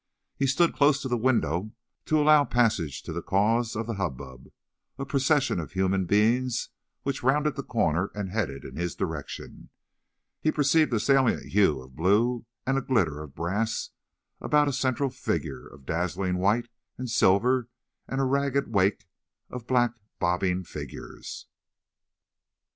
[0.35, 1.73] He stood close to the window
[2.05, 6.69] to allow passage to the cause of the hubbub—a procession of human beings,
[7.03, 9.69] which rounded the corner and headed in his direction.
[10.39, 13.91] He perceived a salient hue of blue and a glitter of brass
[14.39, 17.69] about a central figure of dazzling white and silver,
[18.07, 19.05] and a ragged wake
[19.51, 21.45] of black, bobbing figures.